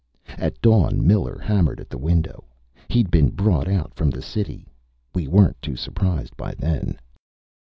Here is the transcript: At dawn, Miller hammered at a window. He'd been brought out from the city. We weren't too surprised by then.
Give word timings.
At 0.35 0.59
dawn, 0.63 1.05
Miller 1.05 1.37
hammered 1.37 1.79
at 1.79 1.93
a 1.93 1.97
window. 1.99 2.45
He'd 2.89 3.11
been 3.11 3.29
brought 3.29 3.67
out 3.67 3.93
from 3.93 4.09
the 4.09 4.23
city. 4.23 4.67
We 5.13 5.27
weren't 5.27 5.61
too 5.61 5.75
surprised 5.75 6.35
by 6.35 6.55
then. 6.55 6.97